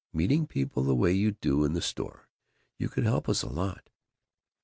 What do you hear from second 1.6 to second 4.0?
in the store, you could help us a lot.